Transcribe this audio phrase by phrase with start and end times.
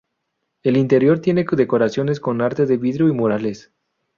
[0.63, 3.71] El interior tiene decoraciones con arte de vidrio y murales.